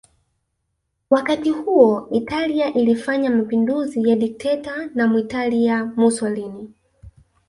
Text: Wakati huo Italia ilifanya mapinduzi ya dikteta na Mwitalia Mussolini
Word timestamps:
Wakati 1.09 1.49
huo 1.49 2.07
Italia 2.11 2.73
ilifanya 2.73 3.29
mapinduzi 3.31 4.09
ya 4.09 4.15
dikteta 4.15 4.89
na 4.95 5.07
Mwitalia 5.07 5.85
Mussolini 5.85 6.73